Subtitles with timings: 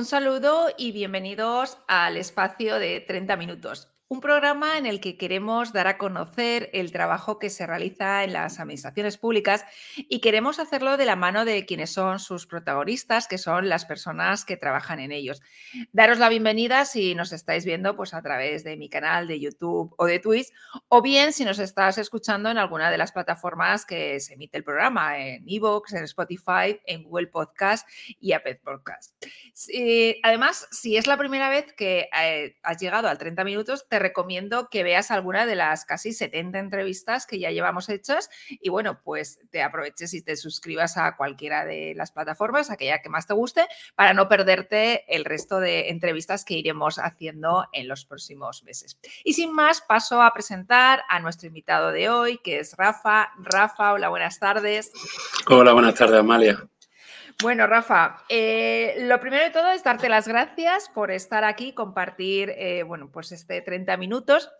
[0.00, 3.99] Un saludo y bienvenidos al espacio de 30 minutos.
[4.12, 8.32] Un programa en el que queremos dar a conocer el trabajo que se realiza en
[8.32, 9.64] las administraciones públicas
[9.96, 14.44] y queremos hacerlo de la mano de quienes son sus protagonistas, que son las personas
[14.44, 15.42] que trabajan en ellos.
[15.92, 19.94] Daros la bienvenida si nos estáis viendo pues, a través de mi canal de YouTube
[19.96, 20.48] o de Twitch,
[20.88, 24.64] o bien si nos estás escuchando en alguna de las plataformas que se emite el
[24.64, 29.14] programa, en Evox, en Spotify, en Google Podcast y Apple Podcast.
[30.24, 34.68] además, si es la primera vez que eh, has llegado al 30 minutos, te recomiendo
[34.68, 39.38] que veas alguna de las casi 70 entrevistas que ya llevamos hechas y bueno, pues
[39.50, 43.66] te aproveches y te suscribas a cualquiera de las plataformas, aquella que más te guste,
[43.94, 48.98] para no perderte el resto de entrevistas que iremos haciendo en los próximos meses.
[49.24, 53.30] Y sin más, paso a presentar a nuestro invitado de hoy, que es Rafa.
[53.38, 54.92] Rafa, hola, buenas tardes.
[55.46, 56.68] Hola, buenas tardes, Amalia.
[57.42, 62.50] Bueno, Rafa, eh, lo primero de todo es darte las gracias por estar aquí, compartir,
[62.50, 64.50] eh, bueno, pues este 30 minutos.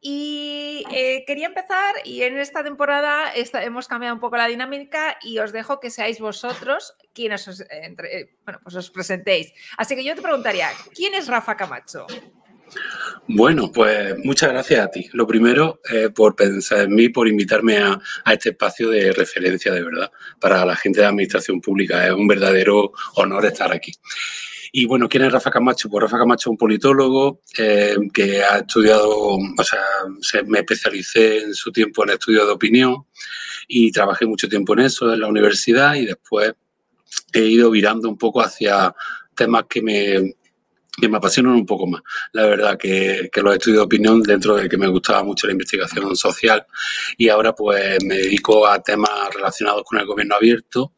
[0.00, 5.38] Y eh, quería empezar, y en esta temporada hemos cambiado un poco la dinámica y
[5.38, 7.64] os dejo que seáis vosotros quienes os,
[8.44, 9.52] bueno, pues os presentéis.
[9.78, 12.06] Así que yo te preguntaría, ¿quién es Rafa Camacho?
[13.28, 15.08] Bueno, pues muchas gracias a ti.
[15.12, 19.82] Lo primero, eh, por pensar en mí, por invitarme a, este espacio de referencia, de
[19.82, 20.10] verdad,
[20.40, 22.06] para la gente de Administración Pública.
[22.06, 23.92] Es un verdadero honor estar aquí.
[24.72, 25.88] Y bueno, ¿quién es Rafa Camacho?
[25.88, 31.54] Pues Rafa Camacho es un politólogo eh, que ha estudiado, o sea, me especialicé en
[31.54, 33.06] su tiempo en estudios de opinión
[33.66, 36.52] y trabajé mucho tiempo en eso en la universidad y después
[37.32, 38.94] he ido virando un poco hacia
[39.34, 40.34] temas que me,
[41.00, 42.02] que me apasionan un poco más.
[42.32, 45.52] La verdad que, que los estudios de opinión dentro de que me gustaba mucho la
[45.52, 46.66] investigación social
[47.16, 50.92] y ahora pues me dedico a temas relacionados con el gobierno abierto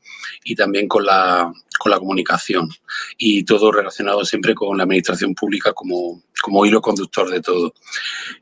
[0.44, 2.69] y también con la, con la comunicación
[3.16, 7.75] y todo relacionado siempre con la administración pública como, como hilo conductor de todo.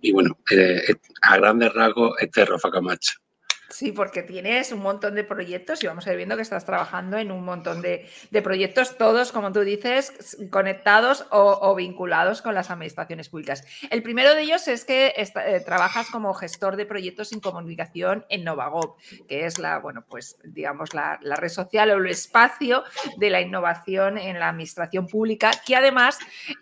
[0.01, 3.26] Y bueno, eh, a grandes rasgos, este es Rafa Camacho.
[3.69, 7.19] Sí, porque tienes un montón de proyectos y vamos a ir viendo que estás trabajando
[7.19, 8.09] en un montón de,
[8.43, 13.65] proyectos, todos, como tú dices, conectados o, vinculados con las administraciones públicas.
[13.91, 18.45] El primero de ellos es que eh, trabajas como gestor de proyectos sin comunicación en
[18.45, 18.97] Novagov,
[19.29, 22.85] que es la, bueno, pues digamos la, red social o el espacio
[23.19, 26.19] de la innovación en la administración pública, que además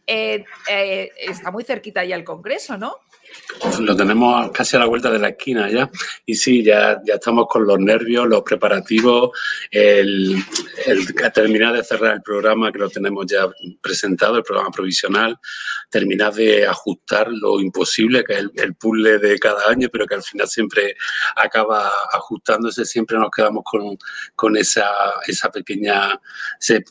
[0.06, 2.96] eh, eh, está muy cerquita ya al Congreso, ¿no?
[3.80, 5.90] Lo tenemos casi a la vuelta de la esquina ya.
[6.26, 9.30] Y sí, ya, ya estamos con los nervios, los preparativos,
[9.70, 10.36] el,
[10.86, 13.48] el terminar de cerrar el programa que lo tenemos ya
[13.80, 15.38] presentado, el programa provisional,
[15.90, 20.22] terminar de ajustar lo imposible, que es el, puzzle de cada año, pero que al
[20.22, 20.96] final siempre
[21.36, 22.84] acaba ajustándose.
[22.84, 23.96] Siempre nos quedamos con,
[24.34, 24.86] con esa,
[25.26, 26.20] esa pequeña
[26.60, 26.84] ese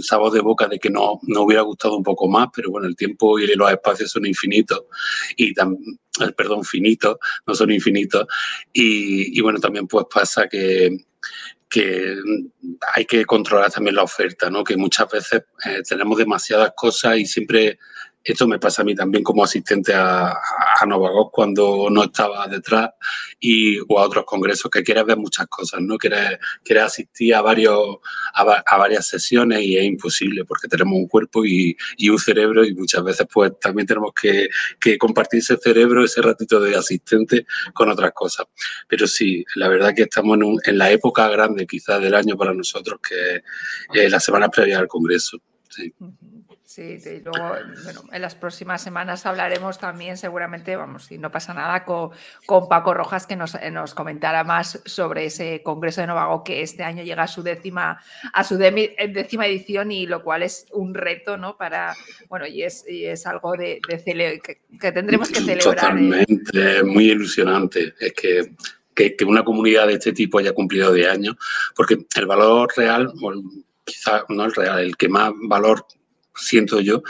[0.00, 2.96] sabor de boca de que no, no hubiera gustado un poco más, pero bueno, el
[2.96, 4.84] tiempo y los espacios son infinitos
[5.36, 5.85] y también el
[6.36, 8.26] perdón, finito, no son infinitos.
[8.72, 10.96] Y, bueno, también pues pasa que,
[11.68, 12.16] que
[12.94, 14.64] hay que controlar también la oferta, ¿no?
[14.64, 17.78] Que muchas veces eh, tenemos demasiadas cosas y siempre
[18.26, 22.90] esto me pasa a mí también como asistente a, a Novagos cuando no estaba detrás
[23.38, 25.96] y, o a otros congresos que quieres ver muchas cosas, ¿no?
[25.96, 27.98] Quieres, quieres asistir a, varios,
[28.34, 31.76] a, varias sesiones y es imposible porque tenemos un cuerpo y,
[32.10, 34.48] un cerebro y muchas veces pues también tenemos que,
[34.98, 38.46] compartir ese cerebro, ese ratito de asistente con otras cosas.
[38.88, 42.52] Pero sí, la verdad que estamos en, en la época grande quizás del año para
[42.52, 43.42] nosotros que
[43.92, 45.38] es la semana previa al congreso.
[45.68, 45.94] Sí.
[46.66, 47.54] Sí, y luego,
[48.10, 52.10] en las próximas semanas hablaremos también, seguramente, vamos, si no pasa nada, con,
[52.44, 56.62] con Paco Rojas, que nos, eh, nos, comentará más sobre ese Congreso de Novago que
[56.62, 58.02] este año llega a su décima,
[58.32, 61.56] a su décima edición y lo cual es un reto, ¿no?
[61.56, 61.94] Para,
[62.28, 65.68] bueno, y es, y es algo de, que, tendremos que celebrar.
[65.68, 65.76] ¿eh?
[65.76, 67.94] Totalmente, muy ilusionante.
[68.00, 68.54] Es que
[68.92, 71.36] que, que, una comunidad de este tipo haya cumplido de años,
[71.76, 73.12] porque el valor real,
[73.84, 75.86] quizá no el real, el que más valor
[76.36, 77.02] siento yo,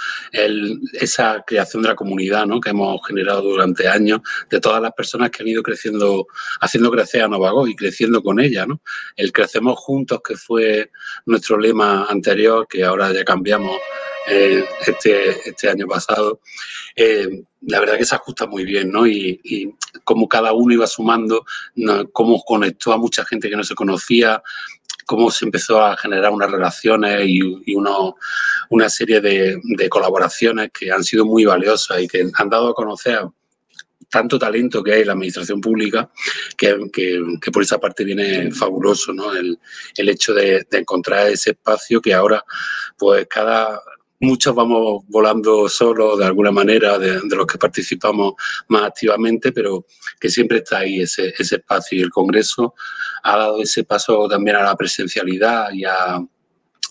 [0.93, 2.61] esa creación de la comunidad ¿no?
[2.61, 4.21] que hemos generado durante años,
[4.51, 6.27] de todas las personas que han ido creciendo,
[6.61, 8.67] haciendo crecer a Novago y creciendo con ella.
[8.67, 8.81] ¿no?
[9.17, 10.91] El crecemos juntos, que fue
[11.27, 13.79] nuestro lema anterior, que ahora ya cambiamos
[14.29, 16.41] eh, este, este año pasado.
[16.97, 19.07] Eh, la verdad que se ajusta muy bien, ¿no?
[19.07, 19.73] Y, y
[20.05, 21.45] como cada uno iba sumando,
[21.77, 22.09] ¿no?
[22.11, 24.43] cómo conectó a mucha gente que no se conocía,
[25.07, 27.41] cómo se empezó a generar unas relaciones y,
[28.69, 33.21] una serie de, colaboraciones que han sido muy valiosas y que han dado a conocer
[34.11, 36.11] tanto talento que hay en la administración pública,
[36.57, 36.77] que,
[37.53, 39.35] por esa parte viene fabuloso, ¿no?
[39.35, 39.59] El,
[39.97, 42.45] hecho de, encontrar ese espacio que ahora,
[42.99, 43.81] pues cada,
[44.21, 48.35] muchos vamos volando solos de alguna manera, de, los que participamos
[48.69, 49.87] más activamente, pero
[50.21, 52.75] que siempre está ahí ese, ese espacio y el Congreso
[53.23, 56.21] ha dado ese paso también a la presencialidad y a,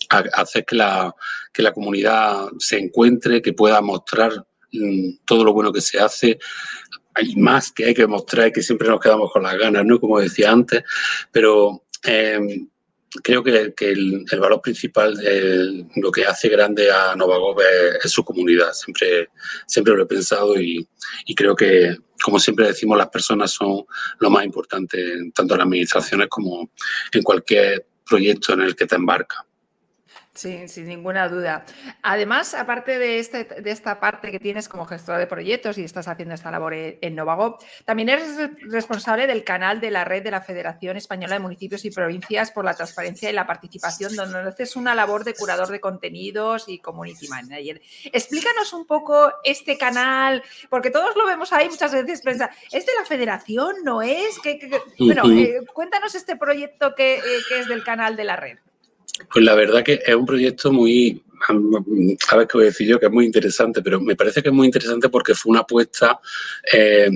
[0.09, 1.13] hacer que la,
[1.51, 4.31] que la comunidad se encuentre, que pueda mostrar
[4.71, 6.37] mm, todo lo bueno que se hace.
[7.15, 9.99] Hay más que hay que mostrar y que siempre nos quedamos con las ganas, ¿no?
[9.99, 10.83] Como decía antes,
[11.31, 12.39] pero eh,
[13.23, 17.59] creo que, el, valor principal de lo que hace grande a Novagov
[18.03, 18.73] es, su comunidad.
[18.73, 19.29] Siempre,
[19.67, 20.87] siempre lo he pensado y,
[21.25, 23.85] y, creo que, como siempre decimos, las personas son
[24.19, 24.97] lo más importante,
[25.33, 26.71] tanto en las administraciones como
[27.11, 29.39] en cualquier proyecto en el que te embarcas.
[30.35, 31.65] Sí, sin ninguna duda.
[32.01, 36.09] Además, aparte de, este, de esta parte que tienes como gestora de proyectos y estás
[36.09, 40.41] haciendo esta labor en Novago, también eres responsable del canal de la red de la
[40.41, 44.93] Federación Española de Municipios y Provincias por la Transparencia y la Participación, donde haces una
[44.93, 47.81] labor de curador de contenidos y community manager.
[48.11, 53.05] Explícanos un poco este canal, porque todos lo vemos ahí muchas veces, ¿es de la
[53.07, 53.73] Federación?
[53.85, 54.37] ¿No es?
[54.99, 58.57] Bueno, eh, cuéntanos este proyecto que, eh, que es del canal de la red.
[59.31, 63.25] Pues la verdad que es un proyecto muy, qué a decir yo, que es muy
[63.25, 66.19] interesante, pero me parece que es muy interesante porque fue una apuesta
[66.71, 67.09] eh,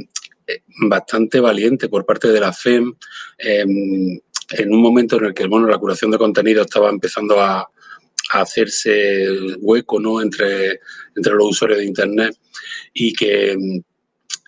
[0.88, 2.94] bastante valiente por parte de la FEM
[3.38, 4.20] em,
[4.52, 7.70] en un momento en el que bueno, la curación de contenido estaba empezando a,
[8.32, 9.28] hacerse
[9.60, 10.22] hueco ¿no?
[10.22, 10.82] entre,
[11.16, 12.38] entre los usuarios de Internet
[12.94, 13.58] y que,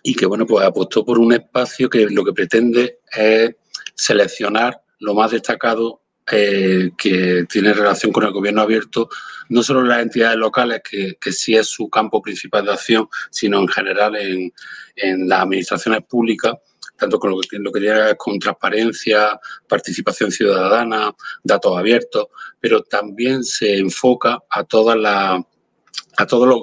[0.04, 3.50] y que bueno, pues apostó por un espacio que lo que pretende es
[3.96, 9.08] seleccionar lo más destacado eh, que tiene relación con el gobierno abierto,
[9.48, 13.58] no solo las entidades locales, que, que, sí es su campo principal de acción, sino
[13.60, 14.52] en general en,
[14.96, 16.54] en las administraciones públicas,
[16.96, 19.38] tanto con lo que, lo que tiene con transparencia,
[19.68, 22.28] participación ciudadana, datos abiertos,
[22.60, 25.40] pero también se enfoca a todas las
[26.18, 26.54] a todas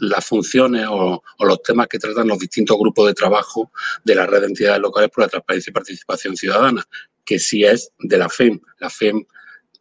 [0.00, 3.70] las funciones o, los temas que tratan los distintos grupos de trabajo
[4.04, 6.84] de la red de entidades locales por la transparencia y participación ciudadana,
[7.30, 8.58] que sí es de la FEM.
[8.80, 9.24] La FEM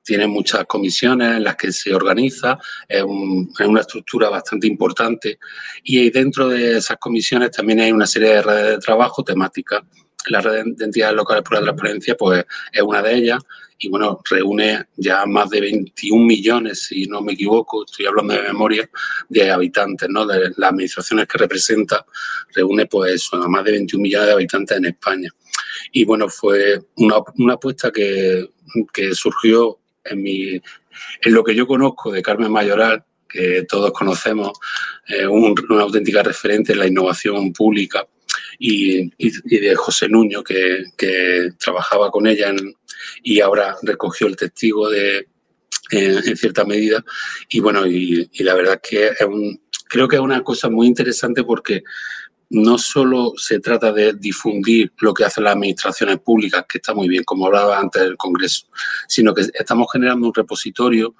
[0.03, 5.39] tiene muchas comisiones en las que se organiza, es, una estructura bastante importante
[5.83, 9.81] y dentro de esas comisiones también hay una serie de redes de trabajo temáticas.
[10.27, 13.39] La red de entidades locales por la transparencia pues, es una de ellas
[13.79, 18.43] y bueno, reúne ya más de 21 millones, si no me equivoco, estoy hablando de
[18.43, 18.87] memoria,
[19.27, 20.27] de habitantes, ¿no?
[20.27, 22.05] De las administraciones que representa,
[22.53, 25.29] reúne pues más de 21 millones de habitantes en España.
[25.91, 28.49] Y bueno, fue una, una apuesta que,
[28.93, 34.51] que surgió en, mi, en lo que yo conozco de Carmen Mayoral, que todos conocemos,
[35.07, 38.07] eh, una auténtica referente en la innovación pública,
[38.57, 42.53] y, y, de José Nuño, que, que trabajaba con ella
[43.23, 45.27] y ahora recogió el testigo de,
[45.91, 47.03] en, cierta medida.
[47.49, 50.69] Y bueno, y, y, la verdad es que es un, creo que es una cosa
[50.69, 51.83] muy interesante porque
[52.49, 57.07] no solo se trata de difundir lo que hacen las administraciones públicas, que está muy
[57.07, 58.67] bien, como hablaba antes del Congreso,
[59.07, 61.15] sino que estamos generando un repositorio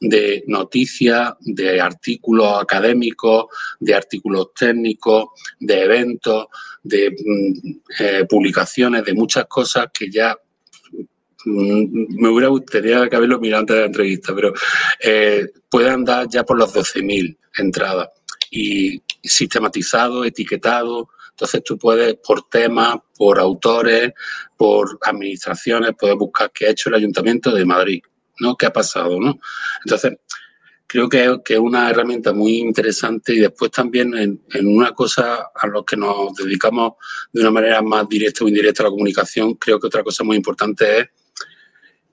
[0.00, 3.46] de noticias, de artículos académicos,
[3.80, 5.26] de artículos técnicos,
[5.58, 6.46] de eventos,
[6.82, 10.36] de mm, eh, publicaciones, de muchas cosas que ya
[11.44, 14.52] mm, me hubiera gustaría que haberlo mirado antes de la entrevista, pero
[15.00, 18.08] eh, puedan dar ya por las 12.000 entradas.
[18.50, 21.08] Y sistematizado, etiquetado.
[21.30, 24.12] Entonces tú puedes, por temas, por autores,
[24.56, 28.02] por administraciones, puedes buscar qué ha hecho el Ayuntamiento de Madrid,
[28.40, 28.56] ¿no?
[28.56, 29.38] ¿Qué ha pasado, no?
[29.84, 30.18] Entonces,
[30.86, 35.50] creo que, que es una herramienta muy interesante y después también en, en, una cosa
[35.54, 36.94] a lo que nos dedicamos
[37.32, 40.36] de una manera más directa o indirecta a la comunicación, creo que otra cosa muy
[40.36, 41.08] importante es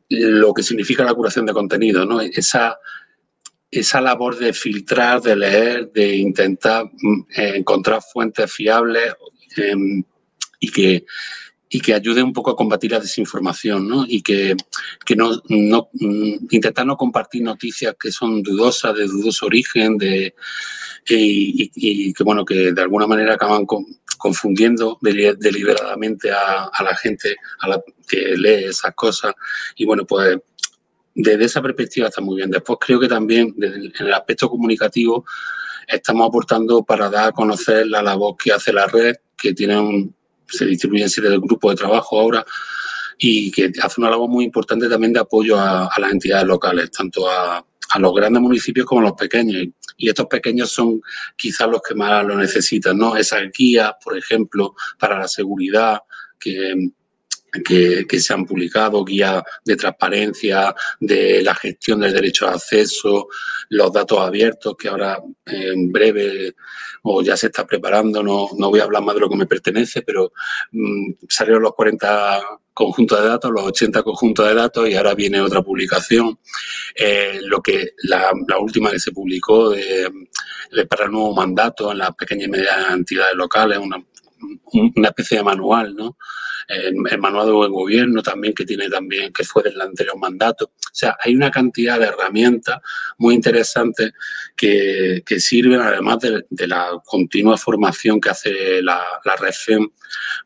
[0.10, 2.22] lo que significa la curación de contenido, ¿no?
[2.22, 2.78] Esa
[3.80, 9.14] esa labor de filtrar, de leer, de intentar mm, encontrar fuentes fiables
[9.58, 10.04] em,
[10.60, 11.06] y que
[11.74, 14.06] y que ayude un poco a combatir la desinformación, ¿no?
[14.08, 14.56] Y que,
[15.04, 19.98] que no, no mm, intentar no compartir noticias que son dudosas, de dudoso origen,
[21.10, 23.84] y, que bueno, que de alguna manera acaban con,
[24.20, 29.34] confundiendo deliberadamente a, a, la gente a la que lee esas cosas.
[29.76, 30.38] Y bueno, pues
[31.16, 32.50] desde esa perspectiva está muy bien.
[32.50, 35.26] Después creo que también en el aspecto comunicativo
[35.88, 40.16] estamos aportando para dar a conocer la labor que hace la red, que tiene un,
[40.48, 42.46] se distribuye en serie de grupos de trabajo ahora
[43.18, 46.92] y que hace una labor muy importante también de apoyo a, a las entidades locales,
[46.92, 49.68] tanto a, a, los grandes municipios como a los pequeños.
[49.98, 51.02] Y estos pequeños son
[51.38, 53.16] quizás los que más lo necesitan, ¿no?
[53.16, 56.00] Esas guías, por ejemplo, para la seguridad,
[56.40, 56.92] que
[57.62, 63.28] que, se han publicado, guías de transparencia, de la gestión del derecho de acceso,
[63.70, 66.56] los datos abiertos, que ahora en breve
[67.04, 69.46] o ya se está preparando, no, no voy a hablar más de lo que me
[69.46, 70.32] pertenece, pero
[70.72, 72.42] mm, salieron los 40
[72.74, 76.40] conjuntos de datos, los 80 conjuntos de datos y ahora viene otra publicación.
[76.96, 80.10] Eh, lo que la, última que se publicó de,
[80.90, 84.04] para el nuevo mandato en las pequeñas y medianas entidades locales, una,
[84.96, 86.18] una especie de manual, ¿no?
[86.68, 90.66] el, manual de buen gobierno también que tiene también, que fue del anterior mandato.
[90.66, 92.80] O sea, hay una cantidad de herramientas
[93.18, 94.12] muy interesantes
[94.56, 99.90] que, sirven además de, la continua formación que hace la, la REFEM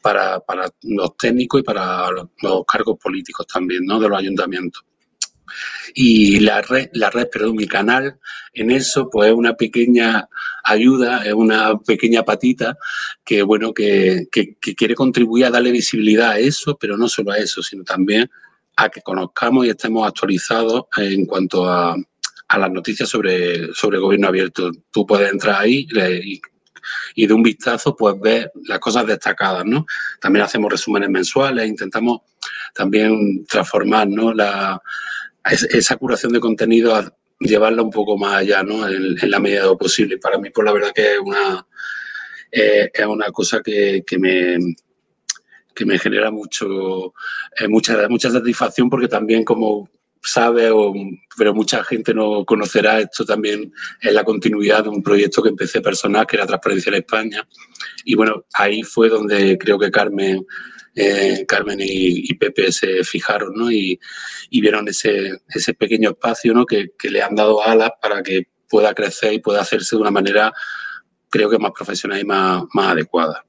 [0.01, 3.99] para, para los técnicos y para los, los cargos políticos también, ¿no?
[3.99, 4.83] De los ayuntamientos.
[5.93, 8.19] Y la red, la red, perdón, mi canal,
[8.53, 10.27] en eso, pues es una pequeña
[10.63, 12.77] ayuda, es una pequeña patita
[13.23, 17.61] que, bueno, que, quiere contribuir a darle visibilidad a eso, pero no solo a eso,
[17.63, 18.29] sino también
[18.75, 21.95] a que conozcamos y estemos actualizados en cuanto a,
[22.57, 24.71] las noticias sobre, sobre gobierno abierto.
[24.91, 26.41] Tú puedes entrar ahí y,
[27.15, 29.85] y de un vistazo pues ver las cosas destacadas, ¿no?
[30.21, 32.21] También hacemos resúmenes mensuales, intentamos
[32.73, 34.33] también transformar, ¿no?
[34.33, 34.81] La,
[35.49, 36.93] esa curación de contenido
[37.39, 38.87] llevarla un poco más allá, ¿no?
[38.87, 40.17] En, la medida de lo posible.
[40.17, 41.65] Para mí, pues la verdad que es una,
[42.51, 44.57] eh, es una cosa que, me
[45.73, 47.13] que me genera mucho,
[47.59, 49.89] eh, mucha, mucha satisfacción porque también como
[50.23, 50.93] sabe, o,
[51.37, 55.79] pero mucha gente no conocerá, esto también es la continuidad de un proyecto que empecé
[55.79, 57.47] personal, que era Transparencia en España.
[58.03, 60.45] Y bueno, ahí fue donde creo que Carmen
[60.99, 63.71] eh, Carmen y, Pepe se fijaron ¿no?
[63.71, 63.99] y,
[64.49, 66.65] vieron ese, ese pequeño espacio ¿no?
[66.65, 70.51] que, le han dado alas para que pueda crecer y pueda hacerse de una manera,
[71.29, 73.46] creo que más profesional y más, más adecuada.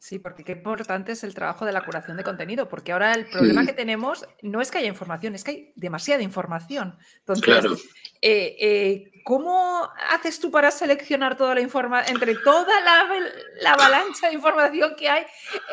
[0.00, 3.26] Sí, porque qué importante es el trabajo de la curación de contenido, porque ahora el
[3.26, 6.96] problema que tenemos no es que haya información, es que hay demasiada información.
[7.18, 7.76] Entonces, claro.
[8.22, 14.36] Eh, eh, ¿cómo haces tú para seleccionar toda la información, entre toda la, avalancha de
[14.36, 15.24] información que hay,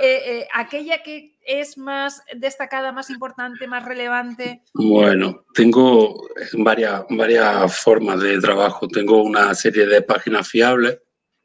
[0.01, 4.61] eh, aquella que es más destacada, más importante, más relevante?
[4.73, 8.89] Bueno, tengo varias, varias formas de trabajo.
[8.89, 10.99] Tengo una serie de páginas fiables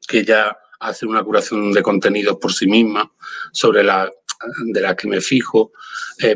[0.09, 3.11] que ya hacen una curación de contenidos por sí misma,
[3.53, 4.11] sobre la
[4.67, 5.73] de las que me fijo,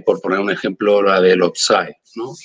[0.04, 1.96] por poner un ejemplo, la del Upside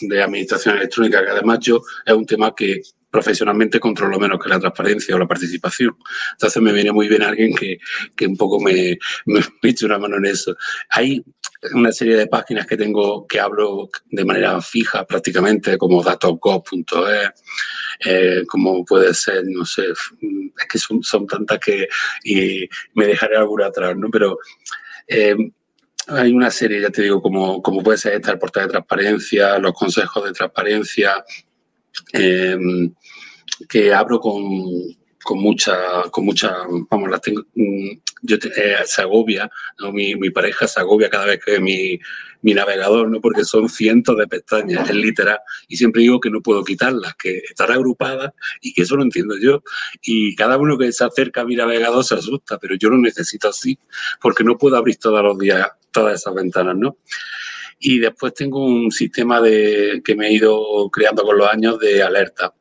[0.02, 2.82] de administración electrónica, que además yo es un tema que
[3.12, 5.96] profesionalmente controlo menos que la transparencia o la participación.
[6.32, 7.78] Entonces me viene muy bien alguien que,
[8.16, 10.56] que un poco me, me, eche una mano en eso.
[10.90, 11.24] Hay
[11.74, 17.30] una serie de páginas que tengo que hablo de manera fija prácticamente, como datosgov.es,
[18.06, 21.88] eh, como puede ser, no sé, es que son, son tantas que
[22.24, 24.10] y me dejaré alguna atrás, ¿no?
[24.10, 24.40] Pero
[25.08, 25.36] eh,
[26.08, 29.60] hay una serie, ya te digo, como, como puede ser esta, el portal de transparencia,
[29.60, 31.24] los consejos de transparencia,
[32.14, 32.94] em,
[33.70, 34.42] que abro con,
[35.24, 36.56] con mucha, con mucha,
[36.90, 37.90] vamos, las tengo, mm,
[38.24, 39.50] yo eh, se agobia,
[39.94, 42.00] mi, mi, pareja se agobia cada vez que mi,
[42.42, 43.20] mi, navegador, ¿no?
[43.20, 47.38] porque son cientos de pestañas, es literal, y siempre digo que no puedo quitarlas, que
[47.38, 48.32] están agrupadas
[48.62, 49.64] y que eso lo entiendo yo.
[50.04, 53.50] Y cada uno que se acerca a mi navegador se asusta, pero yo lo necesito
[53.50, 53.78] así,
[54.20, 56.98] porque no puedo abrir todos los días todas esas ventanas, ¿no?
[57.82, 62.02] Y después tengo un sistema de, que me he ido creando con los años de
[62.02, 62.54] alerta.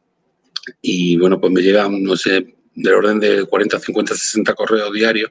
[0.83, 5.31] Y bueno, pues me llegan, no sé, del orden de 40, 50, 60 correos diarios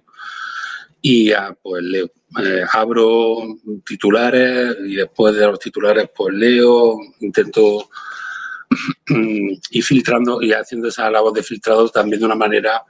[1.01, 1.31] y
[1.61, 2.09] pues leo.
[2.43, 7.89] Eh, abro titulares y después de los titulares pues leo, intento
[9.71, 12.83] ir filtrando y haciendo esa labor de filtrado también de una manera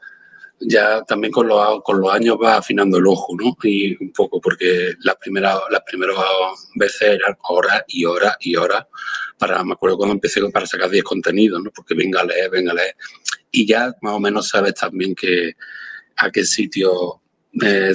[0.59, 3.55] ya también con los, con los años va afinando el ojo, ¿no?
[3.63, 6.17] Y un poco, porque las primeras, las primeras
[6.75, 8.85] veces eran horas y horas y horas
[9.37, 11.71] para, me acuerdo cuando empecé para sacar 10 contenidos, ¿no?
[11.71, 12.95] Porque venga a leer, venga a leer.
[13.51, 15.53] Y ya más o menos sabes también que
[16.17, 17.21] a qué sitio
[17.61, 17.93] eh,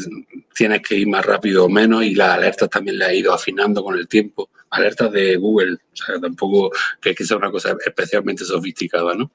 [0.54, 3.84] tienes que ir más rápido o menos y las alertas también le ha ido afinando
[3.84, 4.50] con el tiempo.
[4.70, 9.30] Alertas de Google, o sea, tampoco que, que sea una cosa especialmente sofisticada, ¿no?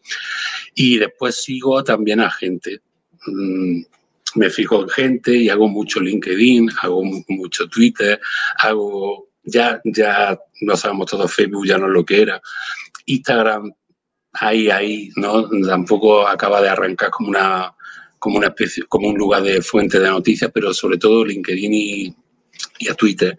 [0.73, 2.81] Y después sigo también a gente
[3.27, 3.81] Mm,
[4.35, 8.19] me fijo en gente y hago mucho LinkedIn, hago mucho Twitter,
[8.57, 12.41] hago, ya, ya no sabemos todo Facebook, ya no es lo que era.
[13.05, 13.71] Instagram,
[14.33, 15.49] ahí, ahí, ¿no?
[15.67, 17.73] Tampoco acaba de arrancar como una,
[18.19, 22.15] como una especie, como un lugar de fuente de noticias, pero sobre todo LinkedIn y,
[22.89, 23.37] a Twitter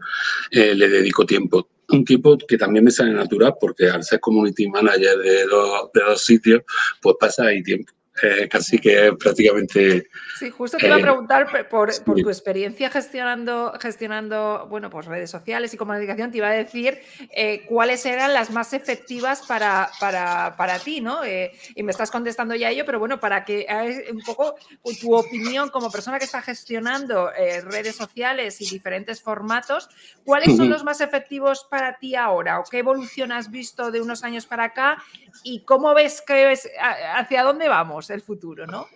[0.51, 1.69] eh, le dedico tiempo.
[1.89, 6.01] Un tiempo que también me sale natural porque al ser community manager de dos, de
[6.03, 6.63] dos sitios,
[7.01, 10.09] pues pasa ahí tiempo eh, casi que prácticamente...
[10.39, 15.31] Sí, justo te iba a eh, preguntar por, tu experiencia gestionando, gestionando bueno, pues redes
[15.31, 17.00] sociales y comunicación, te iba a decir
[17.31, 21.21] eh, cuáles eran las más efectivas para, para, ti, ¿no?
[21.27, 23.67] y me estás contestando ya ello, pero bueno, para que
[24.11, 24.57] un poco
[25.00, 27.31] tu opinión como persona que está gestionando
[27.65, 29.89] redes sociales y diferentes formatos,
[30.25, 32.61] ¿cuáles son los más efectivos para ti ahora?
[32.61, 35.03] ¿O qué evolución has visto de unos años para acá?
[35.43, 36.69] ¿Y cómo ves que es,
[37.15, 38.87] hacia dónde vamos el futuro, no?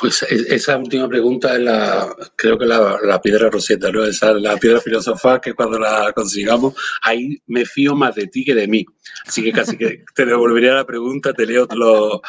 [0.00, 4.04] Pues esa última pregunta es la, creo que la, piedra roseta, ¿no?
[4.04, 8.54] Esa la piedra filosofal que cuando la consigamos, ahí me fío más de ti que
[8.54, 8.84] de mí.
[9.26, 12.20] Así que casi que te devolvería la pregunta, te leo los,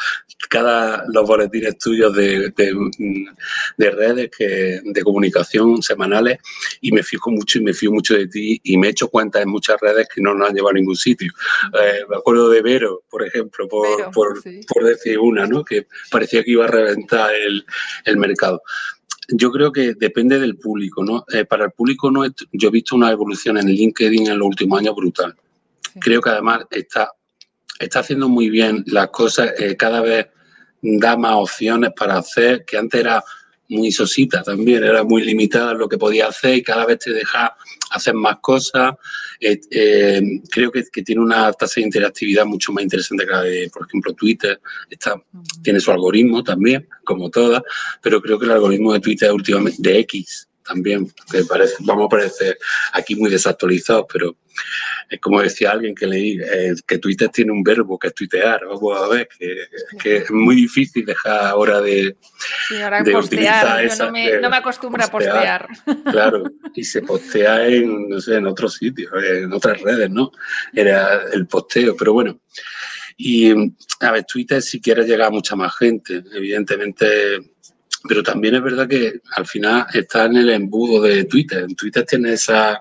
[0.48, 2.52] cada, los boletines tuyos de,
[3.76, 6.38] de, redes, que, de comunicación semanales,
[6.80, 9.40] y me fijo mucho y me fío mucho de ti y me he hecho cuenta
[9.40, 11.32] en muchas redes que no nos han llevado a ningún sitio.
[11.72, 15.64] Eh, me acuerdo de Vero, por ejemplo, por, por, decir una, ¿no?
[15.64, 18.62] Que parecía que iba a reventar el, mercado.
[19.28, 21.24] Yo creo que depende del público, ¿no?
[21.32, 24.80] Eh, para el público no, yo he visto una evolución en LinkedIn en los últimos
[24.80, 25.34] años brutal.
[26.00, 27.10] Creo que además está,
[27.78, 30.26] está haciendo muy bien las cosas, eh, cada vez
[30.82, 33.22] da más opciones para hacer, que antes era
[33.72, 37.56] muy sosita también, era muy limitada lo que podía hacer y cada vez te deja
[37.90, 38.94] hacer más cosas.
[39.40, 43.70] Eh, eh, creo que, tiene una tasa de interactividad mucho más interesante que la de,
[43.70, 44.60] por ejemplo, Twitter.
[44.88, 45.20] Está,
[45.62, 47.62] tiene su algoritmo también, como todas,
[48.00, 52.08] pero creo que el algoritmo de Twitter últimamente, de X, también, que parece, vamos a
[52.08, 52.58] parecer
[52.92, 54.36] aquí muy desactualizados, pero
[55.08, 58.64] es como decía alguien que leí, eh, que Twitter tiene un verbo que es tuitear,
[58.66, 59.28] vamos a ver,
[60.02, 62.16] que, es muy difícil dejar ahora de,
[63.14, 65.68] utilizar esa, no, me, no me acostumbro a postear.
[66.10, 66.44] Claro,
[66.74, 70.32] y se postea en, no sé, en otros sitios, en otras redes, ¿no?
[70.72, 72.40] Era el posteo, pero bueno.
[73.16, 73.52] Y,
[74.00, 77.38] a ver, Twitter si quiere llegar a mucha más gente, evidentemente
[78.08, 81.66] pero también es verdad que al final está en el embudo de Twitter.
[81.76, 82.80] Twitter tiene esa,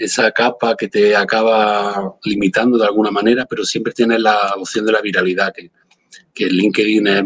[0.00, 4.92] esa capa que te acaba limitando de alguna manera, pero siempre tiene la opción de
[4.92, 5.70] la viralidad, que,
[6.32, 7.22] que LinkedIn es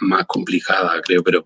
[0.00, 1.44] más complicada, creo, pero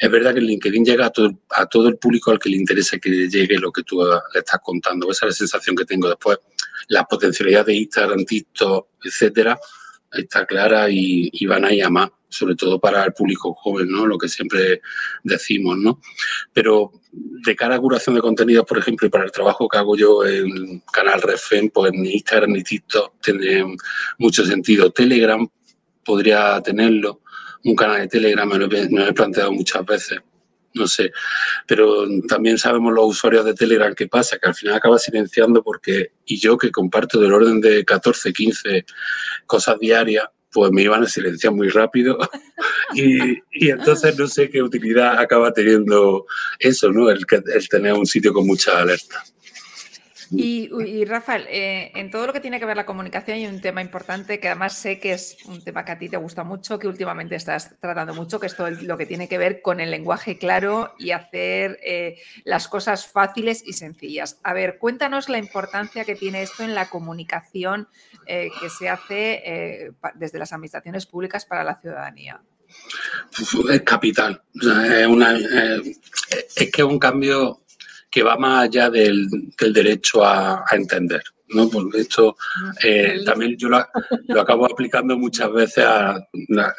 [0.00, 2.98] es verdad que LinkedIn llega a todo, a todo el público al que le interesa
[2.98, 5.10] que llegue lo que tú le estás contando.
[5.10, 6.38] Esa es la sensación que tengo después.
[6.88, 9.58] La potencialidad de Instagram, TikTok, etcétera,
[10.10, 14.06] está clara y, van a llamar, sobre todo para el público joven, ¿no?
[14.06, 14.80] Lo que siempre
[15.22, 16.00] decimos, ¿no?
[16.52, 19.96] Pero de cara a curación de contenidos, por ejemplo, y para el trabajo que hago
[19.96, 23.76] yo en Canal Refen, pues ni Instagram ni TikTok tienen
[24.18, 24.90] mucho sentido.
[24.90, 25.46] Telegram
[26.04, 27.20] podría tenerlo,
[27.64, 28.66] un canal de Telegram me lo
[29.06, 30.20] he planteado muchas veces
[30.74, 31.12] no sé.
[31.66, 36.12] Pero también sabemos los usuarios de Telegram qué pasa, que al final acaba silenciando porque,
[36.24, 38.84] y yo que comparto del orden de 14, 15
[39.46, 42.18] cosas diarias, pues me iban a silenciar muy rápido
[42.94, 46.26] y, y, entonces no sé qué utilidad acaba teniendo
[46.58, 47.10] eso, ¿no?
[47.10, 47.24] El,
[47.68, 49.22] tener un sitio con mucha alerta.
[50.32, 53.82] Y, Rafael, eh, en todo lo que tiene que ver la comunicación hay un tema
[53.82, 56.86] importante que además sé que es un tema que a ti te gusta mucho, que
[56.86, 60.38] últimamente estás tratando mucho, que es todo lo que tiene que ver con el lenguaje
[60.38, 64.38] claro y hacer eh, las cosas fáciles y sencillas.
[64.44, 67.88] A ver, cuéntanos la importancia que tiene esto en la comunicación
[68.26, 72.40] eh, que se hace desde las administraciones públicas para la ciudadanía.
[73.70, 74.42] Es capital.
[76.56, 77.60] es que es un cambio
[78.10, 79.28] que va más allá del,
[79.58, 81.22] derecho a, entender.
[81.48, 81.68] ¿no?
[81.68, 82.36] Porque esto
[82.82, 83.78] eh, también yo lo,
[84.40, 85.84] acabo aplicando muchas veces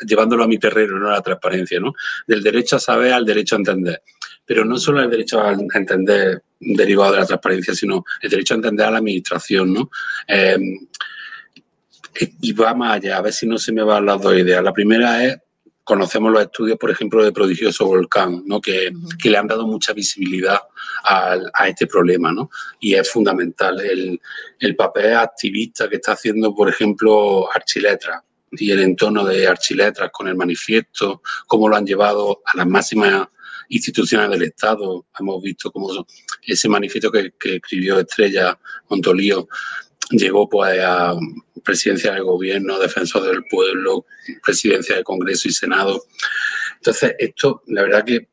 [0.05, 1.09] llevándolo a mi terreno, ¿no?
[1.09, 1.93] a la transparencia, ¿no?
[2.25, 4.01] Del derecho a saber al derecho a entender.
[4.45, 8.57] Pero no solo el derecho a entender derivado de la transparencia, sino el derecho a
[8.57, 9.89] entender a la administración, ¿no?
[10.27, 10.57] Eh,
[12.41, 14.63] y va más allá, a ver si no se me van las dos ideas.
[14.63, 15.37] La primera es
[15.83, 18.61] conocemos los estudios, por ejemplo, de Prodigioso Volcán, ¿no?
[18.61, 20.59] que, que le han dado mucha visibilidad
[21.03, 22.31] a, a, este problema.
[22.31, 22.49] ¿no?
[22.79, 24.19] Y es fundamental el,
[24.59, 28.21] el, papel activista que está haciendo, por ejemplo, Archiletras
[28.51, 33.27] y el entorno de Archiletras con el manifiesto, cómo lo han llevado a las máximas
[33.69, 35.05] instituciones del Estado.
[35.19, 36.05] Hemos visto cómo
[36.43, 38.57] ese manifiesto que, que escribió Estrella
[38.89, 39.47] Montolío
[40.11, 41.15] llegó pues a
[41.63, 44.05] presidencia del gobierno, defensor del pueblo,
[44.43, 46.03] presidencia del Congreso y Senado.
[46.75, 48.27] Entonces, esto, la verdad que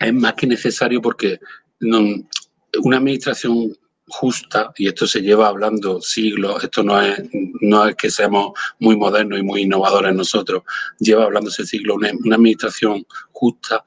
[0.00, 1.40] es más que necesario porque
[1.80, 7.18] una administración justa, y esto se lleva hablando siglos, esto no es,
[7.60, 10.62] no es que seamos muy modernos y muy innovadores nosotros,
[10.98, 13.84] lleva hablándose siglos, una, una administración justa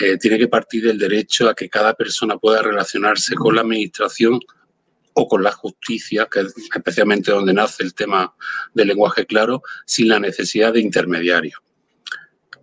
[0.00, 4.38] eh, tiene que partir del derecho a que cada persona pueda relacionarse con la administración
[5.14, 8.34] o con la justicia, que es especialmente donde nace el tema
[8.74, 11.60] del lenguaje claro, sin la necesidad de intermediarios.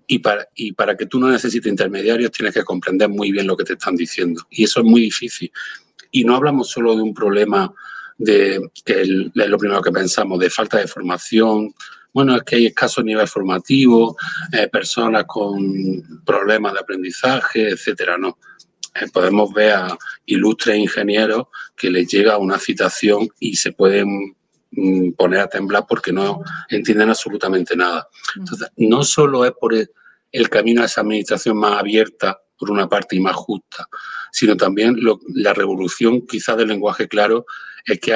[0.07, 3.55] y para, y para que tú no necesites intermediarios tienes que comprender muy bien lo
[3.55, 4.45] que te están diciendo.
[4.49, 5.49] Y eso es muy difícil.
[6.11, 7.73] Y no hablamos solo de un problema
[8.17, 11.73] de, que es lo primero que pensamos, de falta de formación.
[12.13, 14.17] Bueno, es que hay escaso nivel formativo,
[14.51, 18.37] eh, personas con problemas de aprendizaje, etcétera, no.
[19.13, 24.35] Podemos ver a ilustres ingenieros que les llega una citación y se pueden
[24.71, 28.07] mm, poner a temblar porque no entienden absolutamente nada.
[28.35, 33.15] Entonces, no solo es por el, camino a esa administración más abierta, por una parte,
[33.15, 33.87] y más justa,
[34.31, 34.95] sino también
[35.33, 37.45] la revolución quizás del lenguaje claro
[37.85, 38.15] es que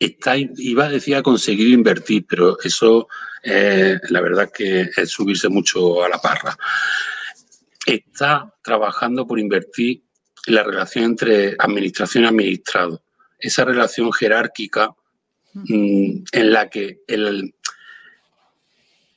[0.00, 3.06] está, iba a decir a conseguir invertir, pero eso
[3.44, 6.56] eh, la verdad que es subirse mucho a la parra
[7.86, 10.02] está trabajando por invertir
[10.46, 13.02] la relación entre administración y administrado.
[13.38, 14.94] Esa relación jerárquica
[15.54, 17.54] mm, en la que el,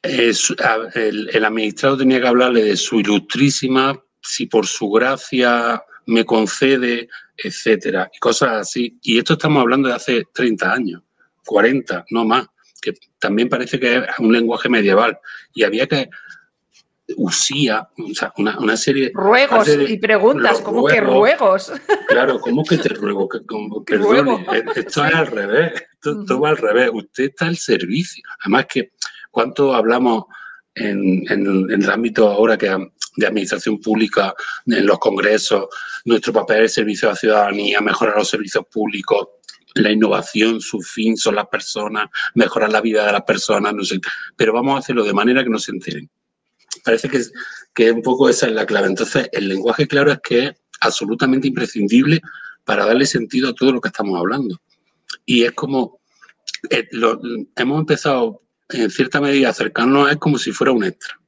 [0.04, 8.10] el, administrado tenía que hablarle de su ilustrísima, si por su gracia me concede, etcétera,
[8.14, 8.98] y cosas así.
[9.02, 11.04] Y esto estamos hablando de hace 30 años,
[11.46, 12.48] 40, no más,
[12.82, 15.18] que también parece que es un lenguaje medieval.
[15.54, 16.10] Y había que
[17.18, 19.12] usía, o sea, una, serie...
[19.14, 21.72] Ruegos y preguntas, ¿cómo que ruegos?
[22.08, 23.28] Claro, ¿cómo que te ruego?
[23.28, 23.40] Que,
[23.86, 28.24] perdone, eh, esto es al revés, esto, va al revés, usted está al servicio.
[28.42, 28.92] Además que,
[29.32, 30.26] ¿cuánto hablamos
[30.76, 32.68] en, el ámbito ahora que
[33.16, 34.34] de administración pública,
[34.68, 35.66] en los congresos,
[36.06, 39.28] nuestro papel es servicio a la ciudadanía, mejorar los servicios públicos,
[39.76, 44.00] la innovación, su fin son las personas, mejorar la vida de las personas, no sé.
[44.36, 46.10] Pero vamos a hacerlo de manera que no se enteren
[46.84, 47.32] parece que, es,
[47.74, 48.88] que un poco esa es la clave.
[48.88, 52.22] Entonces, el lenguaje claro es que es absolutamente imprescindible
[52.64, 54.60] para darle sentido a todo lo que estamos hablando.
[55.26, 56.00] Y es como,
[56.70, 56.88] eh,
[57.56, 61.20] hemos empezado en cierta medida a acercarnos, es como si fuera un extra.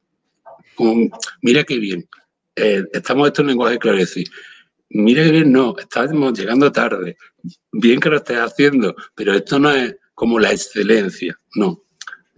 [1.41, 2.07] mira qué bien,
[2.55, 4.27] eh, estamos esto en lenguaje claro, es decir,
[4.89, 7.17] mira qué bien, no, estamos llegando tarde,
[7.71, 11.83] bien que lo estés haciendo, pero esto no es como la excelencia, no.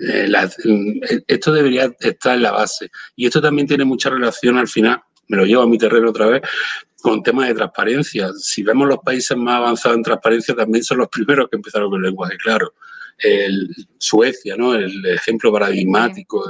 [0.07, 2.89] Eh, eh, esto debería estar en la base.
[3.15, 6.27] Y esto también tiene mucha relación al final, me lo llevo a mi terreno otra
[6.27, 6.41] vez,
[7.01, 8.31] con temas de transparencia.
[8.37, 11.99] Si vemos los países más avanzados en transparencia, también son los primeros que empezaron con
[11.99, 12.73] el lenguaje claro.
[13.19, 14.73] El, Suecia, ¿no?
[14.73, 16.43] el ejemplo paradigmático,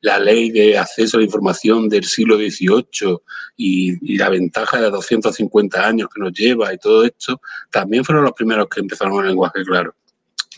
[0.00, 3.18] la ley de acceso a la información del siglo XVIII
[3.58, 7.40] y, y, la ventaja de 250 años que nos lleva y todo esto,
[7.70, 9.94] también fueron los primeros que empezaron con el lenguaje claro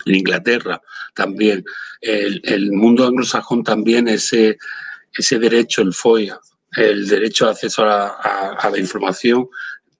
[0.06, 0.80] en Inglaterra
[1.14, 1.64] también,
[2.00, 4.58] el, mundo anglosajón también, ese,
[5.16, 6.38] ese derecho, el FOIA,
[6.76, 9.48] el derecho de acceso a, la información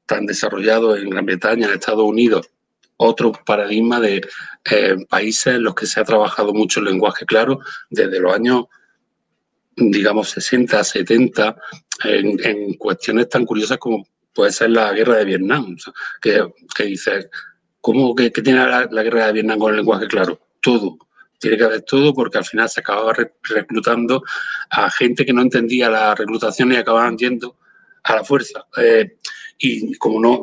[0.06, 2.48] tan desarrollado en Gran Bretaña, en Estados Unidos,
[2.96, 4.26] otro paradigma de
[4.70, 8.64] eh, países en los que se ha trabajado mucho el lenguaje claro desde los años,
[9.76, 11.56] digamos, 60, 70,
[12.04, 15.76] en, cuestiones tan curiosas como puede ser la guerra de Vietnam,
[16.22, 17.28] que dice,
[17.80, 20.40] ¿Cómo que, tiene la, guerra de Vietnam con el lenguaje claro?
[20.60, 20.98] Todo.
[21.38, 23.12] Tiene que haber todo porque al final se acababa
[23.42, 24.24] reclutando
[24.70, 27.56] a gente que no entendía la reclutación y acababan yendo
[28.02, 28.66] a la fuerza.
[28.76, 29.16] Eh,
[29.58, 30.42] y como no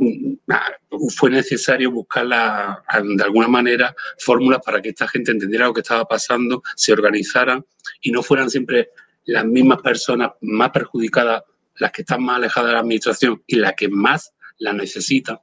[1.16, 6.06] fue necesario buscar de alguna manera fórmulas para que esta gente entendiera lo que estaba
[6.06, 7.66] pasando, se organizaran
[8.02, 8.90] y no fueran siempre
[9.26, 11.44] las mismas personas más perjudicadas,
[11.78, 15.40] las que están más alejadas de la administración y las que más la necesitan,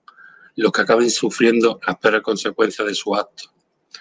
[0.57, 3.45] los que acaben sufriendo las peores consecuencias de su acto.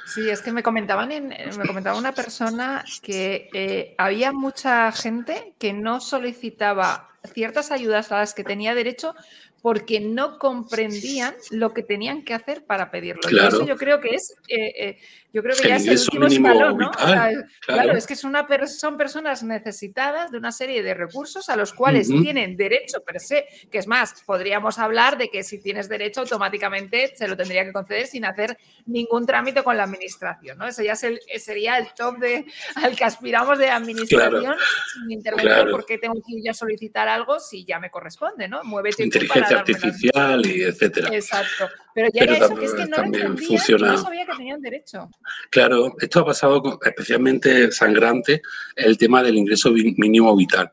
[0.05, 5.53] Sí, es que me comentaban en, me comentaba una persona que eh, había mucha gente
[5.57, 9.15] que no solicitaba ciertas ayudas a las que tenía derecho
[9.61, 13.21] porque no comprendían lo que tenían que hacer para pedirlo.
[13.29, 14.97] Y eso yo creo que es, eh, eh,
[15.33, 16.91] yo creo que ya es el último escalón, ¿no?
[16.91, 17.93] claro.
[17.93, 22.07] es que es una son personas necesitadas de una serie de recursos a los cuales
[22.07, 27.13] tienen derecho per se, que es más, podríamos hablar de que si tienes derecho automáticamente
[27.15, 30.67] se lo tendría que conceder sin hacer ningún trámite con la administración, ¿no?
[30.67, 34.55] Ese ya sería el top de, al que aspiramos de administración
[34.93, 38.63] sin intervenir porque tengo que ir a solicitar algo si ya me corresponde, ¿no?
[38.63, 41.09] Muévete Inteligencia artificial y etcétera.
[41.13, 41.69] Exacto.
[41.93, 45.09] Pero ya era eso, que es que no no sabía que tenían derecho.
[45.49, 48.41] Claro, esto ha pasado especialmente sangrante
[48.75, 50.71] el tema del ingreso mínimo vital,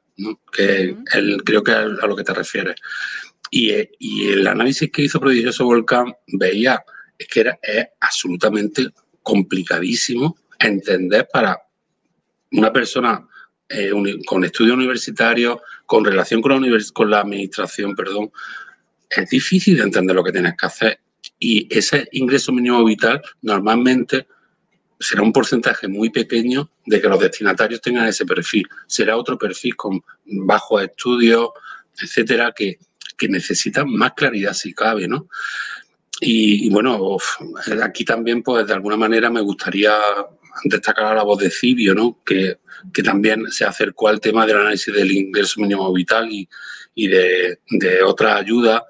[0.52, 0.96] que
[1.44, 2.76] creo que es a lo que te refieres.
[3.50, 6.82] Y, el análisis que hizo Prodigioso Volcán veía
[7.18, 8.90] que era es absolutamente
[9.22, 11.58] complicadísimo entender para
[12.52, 13.26] una persona
[13.68, 13.90] eh,
[14.26, 18.30] con estudios universitarios, con relación con la, con la administración, perdón,
[19.10, 21.00] es difícil de entender lo que tienes que hacer.
[21.38, 24.26] Y ese ingreso mínimo vital normalmente
[24.98, 28.66] será un porcentaje muy pequeño de que los destinatarios tengan ese perfil.
[28.86, 31.50] Será otro perfil con bajos estudios,
[32.00, 32.78] etcétera, que,
[33.16, 35.28] que necesitan más claridad si cabe, ¿no?
[36.20, 37.16] Y, bueno,
[37.80, 39.96] aquí también, pues de alguna manera me gustaría
[40.64, 42.20] destacar a la voz de Cibio, ¿no?
[42.24, 42.58] Que,
[42.92, 46.48] que también se acercó al tema del análisis del ingreso mínimo vital y,
[46.96, 48.84] y de, de otra ayuda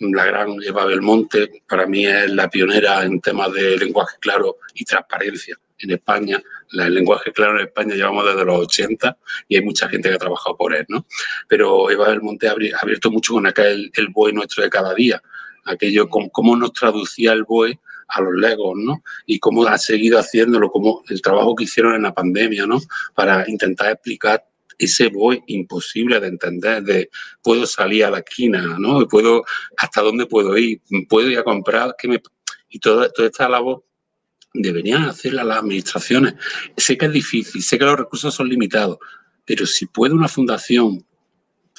[0.00, 4.84] la gran Eva Belmonte, para mí es la pionera en temas de lenguaje claro y
[4.84, 6.42] transparencia en España.
[6.72, 9.16] El lenguaje claro en España llevamos desde los 80
[9.48, 11.06] y hay mucha gente que ha trabajado por él, ¿no?
[11.48, 15.22] Pero Eva Belmonte ha abierto mucho con aquel el BOE nuestro de cada día,
[15.66, 19.02] aquello con cómo nos traducía el BOE a los legos, ¿no?
[19.26, 22.80] Y cómo ha seguido haciéndolo, como el trabajo que hicieron en la pandemia, ¿no?
[23.14, 24.44] Para intentar explicar
[24.80, 27.10] ese voy imposible de entender, de
[27.42, 29.06] puedo salir a la esquina, ¿no?
[29.06, 29.44] Puedo,
[29.76, 30.80] ¿Hasta dónde puedo ir?
[31.08, 31.94] ¿Puedo ir a comprar?
[31.98, 32.22] ¿Qué me...
[32.70, 33.84] Y toda, toda esta labor
[34.54, 36.34] deberían hacerla las administraciones.
[36.76, 38.98] Sé que es difícil, sé que los recursos son limitados,
[39.44, 41.04] pero si puede una fundación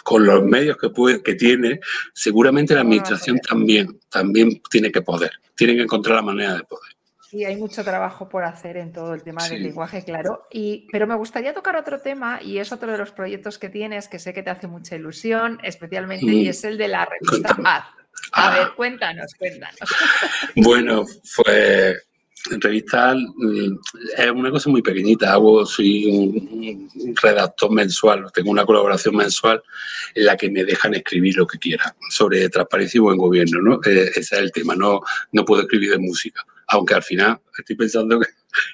[0.03, 1.79] con los medios que, puede, que tiene,
[2.13, 6.91] seguramente la administración también, también tiene que poder, tiene que encontrar la manera de poder.
[7.31, 10.47] Sí, hay mucho trabajo por hacer en todo el tema del lenguaje, claro.
[10.51, 14.09] Y, pero me gustaría tocar otro tema y es otro de los proyectos que tienes
[14.09, 17.85] que sé que te hace mucha ilusión, especialmente, y es el de la revista A
[18.33, 18.57] ah.
[18.57, 19.79] ver, cuéntanos, cuéntanos.
[20.57, 21.05] Bueno,
[21.37, 22.05] pues
[22.59, 23.77] revista mm,
[24.17, 25.31] es una cosa muy pequeñita.
[25.31, 29.63] Hago, soy un redactor mensual, tengo una colaboración mensual
[30.15, 33.75] en la que me dejan escribir lo que quiera sobre transparencia y buen gobierno, ¿no?
[33.85, 34.99] Eh, ese es el tema, no,
[35.31, 38.19] no puedo escribir de música aunque al final estoy pensando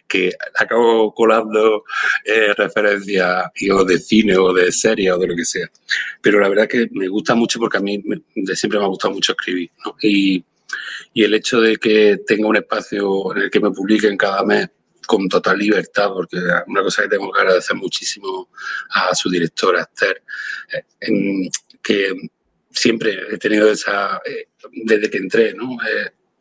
[0.08, 1.84] que, acabo colando
[2.24, 5.68] eh, referencias o de cine o de serie o de lo que sea.
[6.22, 8.02] Pero la verdad que me gusta mucho porque a mí
[8.36, 9.72] de siempre me ha gustado mucho escribir.
[10.02, 10.44] Y,
[11.16, 14.68] el hecho de que tenga un espacio en el que me publiquen cada mes
[15.08, 18.50] con total libertad, porque una cosa que tengo que agradecer muchísimo
[18.92, 20.22] a su directora, Esther,
[20.74, 21.50] eh,
[21.82, 22.14] que
[22.70, 24.50] siempre he tenido esa, eh,
[24.84, 25.78] desde que entré, ¿no?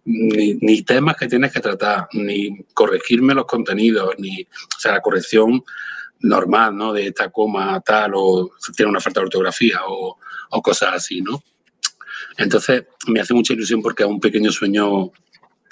[0.06, 5.62] Ni, temas que tienes que tratar, ni corregirme los contenidos, ni, o sea, la corrección
[6.20, 6.92] normal, ¿no?
[6.92, 10.16] De esta coma tal o tiene una falta de ortografía o,
[10.50, 11.42] o cosas así, ¿no?
[12.38, 15.10] Entonces, me hace mucha ilusión porque es un pequeño sueño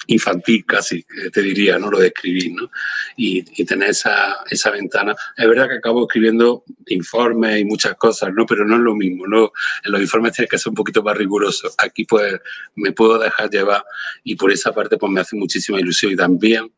[0.07, 1.91] infantil casi, te diría, ¿no?
[1.91, 2.71] Lo de escribir, ¿no?
[3.17, 5.15] Y, tener esa, esa, ventana.
[5.37, 8.45] Es verdad que acabo escribiendo informes y muchas cosas, ¿no?
[8.47, 9.53] Pero no es lo mismo, ¿no?
[9.85, 11.71] En los informes tienes que ser un poquito más riguroso.
[11.79, 12.35] Aquí, pues,
[12.77, 13.85] me puedo dejar llevar
[14.23, 16.73] y por esa parte, pues, me hace muchísima ilusión y también,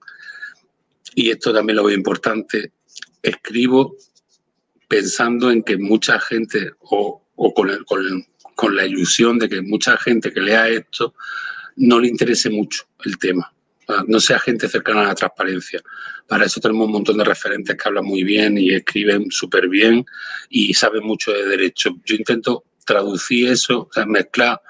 [1.15, 2.73] y esto también lo veo importante,
[3.23, 3.97] escribo
[4.89, 9.97] pensando en que mucha gente, o, o con, con, con la ilusión de que mucha
[9.97, 11.15] gente que lea esto,
[11.77, 13.53] no le interese mucho el tema.
[14.09, 15.81] No sea gente cercana a la transparencia.
[16.27, 20.05] Para eso tenemos un montón de referentes que hablan muy bien y escriben súper bien
[20.49, 21.91] y saben mucho de derecho.
[22.05, 24.61] Yo intento traducir eso, mezclar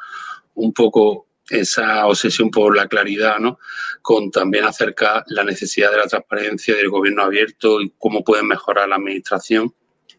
[0.55, 3.59] un poco esa obsesión por la claridad, ¿no?
[4.03, 8.89] Con también acercar la necesidad de la transparencia del gobierno abierto y cómo pueden mejorar
[8.89, 9.73] la administración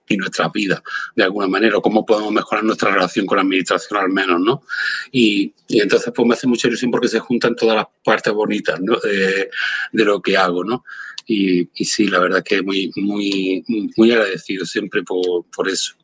[0.08, 0.82] y nuestra vida,
[1.16, 4.64] de alguna manera, o cómo podemos mejorar nuestra relación con la administración al menos, ¿no?
[5.12, 9.50] Y, entonces pues me hace mucha ilusión porque se juntan todas las partes bonitas de,
[9.92, 10.84] lo que hago, ¿no?
[11.26, 13.64] Y, sí, la verdad que muy, muy,
[13.98, 15.96] muy agradecido siempre por, eso.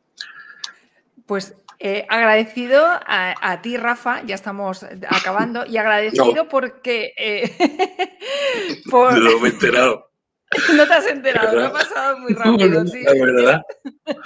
[1.25, 7.13] Pues eh, agradecido a, ti, Rafa, ya estamos acabando, y agradecido porque...
[7.17, 7.55] Eh,
[8.91, 9.17] por...
[9.17, 10.12] No me he enterado.
[10.77, 12.85] No te has enterado, lo ha pasado muy rápido.
[12.87, 13.03] sí.
[13.03, 13.61] verdad.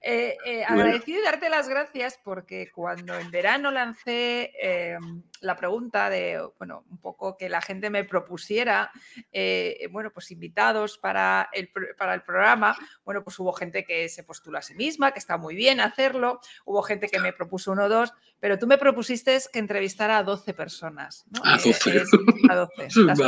[0.00, 6.10] Eh, eh, agradecido y darte las gracias porque cuando en verano lancé em, la pregunta
[6.10, 8.90] de, bueno, un poco que la gente me propusiera,
[9.32, 14.24] eh, bueno, pues invitados para el, para el programa, bueno, pues hubo gente que se
[14.24, 17.84] postuló a sí misma, que está muy bien hacerlo, hubo gente que me propuso uno
[17.84, 21.24] o dos, pero tú me propusiste que entrevistara a 12 personas.
[21.30, 21.40] ¿no?
[21.44, 22.04] A 12.
[22.48, 22.88] a 12.
[23.08, 23.18] Las,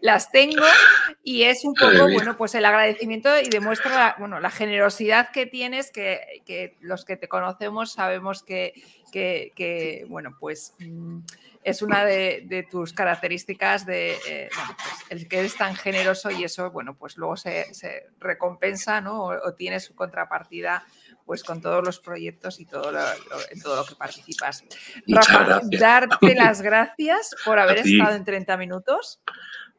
[0.00, 0.64] las tengo
[1.22, 5.80] y es un poco, bueno, pues el agradecimiento y demuestra, bueno, la generosidad que tiene
[5.92, 8.74] que, los que te conocemos sabemos que,
[10.08, 11.18] bueno, pues mm,
[11.62, 16.70] es una de, tus características de eh, pues, el que eres tan generoso y eso,
[16.70, 17.66] bueno, pues luego se,
[18.18, 19.24] recompensa, ¿no?
[19.24, 20.84] O, tiene su contrapartida
[21.24, 22.90] pues con todos los proyectos y todo
[23.50, 24.64] en todo lo que participas.
[25.06, 29.20] Rafa, darte las gracias por haber estado en 30 minutos.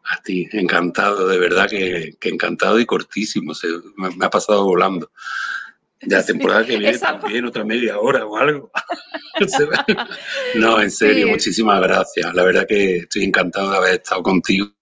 [0.06, 3.54] A ti, encantado, de verdad que, encantado y cortísimo,
[3.96, 5.12] me, ha pasado volando.
[6.08, 8.72] La temporada que viene también, otra media hora o algo.
[10.56, 12.34] no, en serio, muchísimas gracias.
[12.34, 14.74] La verdad que estoy encantado de haber estado contigo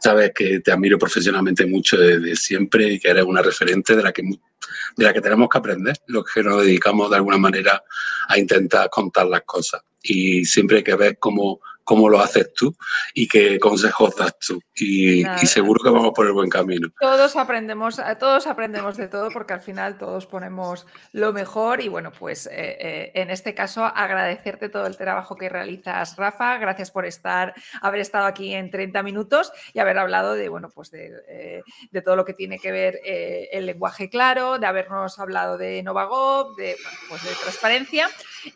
[0.00, 4.12] sabes que te admiro profesionalmente mucho desde siempre y que eres una referente de la
[4.12, 7.82] que de la que tenemos que aprender, los que nos dedicamos de alguna manera
[8.28, 9.82] a intentar contar las cosas.
[10.02, 12.76] Y siempre hay que ver cómo cómo lo haces tú
[13.14, 14.60] y qué consejos das tú.
[14.74, 16.88] Y, seguro que vamos por el buen camino.
[17.00, 21.88] Todos aprendemos, eh, todos aprendemos de todo porque al final todos ponemos lo mejor y
[21.88, 26.58] bueno, pues eh, eh, en este caso agradecerte todo el trabajo que realizas, Rafa.
[26.58, 30.90] Gracias por estar, haber estado aquí en 30 minutos y haber hablado de, bueno, pues
[30.90, 31.62] de,
[32.04, 36.76] todo lo que tiene que ver el lenguaje claro, de habernos hablado de Novagov, de,
[37.08, 38.10] pues de transparencia.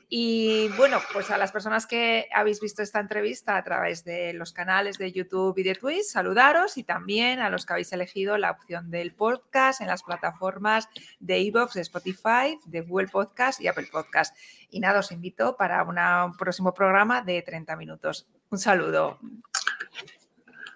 [0.09, 4.33] Y bueno, pues a las personas que habéis visto esta entrevista, vista a través de
[4.33, 8.37] los canales de YouTube y de Twitch, saludaros y también a los que habéis elegido
[8.38, 13.68] la opción del podcast en las plataformas de iVoox, de Spotify, de Google Podcast y
[13.68, 14.37] Apple Podcast.
[14.70, 18.28] Y nada, os invito para un próximo programa de 30 minutos.
[18.50, 19.18] Un saludo.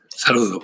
[0.08, 0.60] Saludo.